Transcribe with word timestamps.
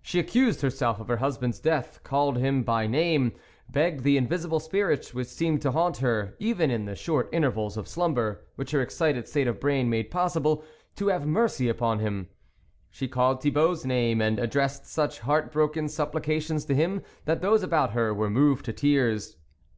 She 0.00 0.18
accused 0.18 0.62
herself 0.62 1.00
of 1.00 1.08
her 1.08 1.18
husband's 1.18 1.60
death, 1.60 2.00
called 2.02 2.38
him 2.38 2.62
by 2.62 2.86
name, 2.86 3.32
begged 3.68 4.04
the 4.04 4.16
invisible 4.16 4.58
spirits, 4.58 5.12
which 5.12 5.26
seemed 5.28 5.60
to 5.60 5.70
haunt 5.72 5.98
her, 5.98 6.34
even 6.38 6.70
in 6.70 6.86
the 6.86 6.94
short 6.94 7.28
intervals 7.30 7.76
of 7.76 7.86
slumber 7.86 8.46
which 8.54 8.70
her 8.70 8.80
excited 8.80 9.28
state 9.28 9.46
of 9.46 9.60
brain 9.60 9.90
made 9.90 10.10
possible, 10.10 10.64
to 10.94 11.08
have 11.08 11.26
mercy 11.26 11.68
upon 11.68 11.98
him. 11.98 12.28
She 12.88 13.06
called 13.06 13.42
Thi 13.42 13.50
bault's 13.50 13.84
name, 13.84 14.22
and 14.22 14.38
addressed 14.38 14.86
such 14.86 15.18
heart 15.18 15.52
broken 15.52 15.90
supplications 15.90 16.64
to 16.64 16.74
him 16.74 17.02
that 17.26 17.42
those 17.42 17.62
about 17.62 17.90
her 17.90 18.14
were 18.14 18.30
moved 18.30 18.64
to 18.64 18.72
tears. 18.72 19.36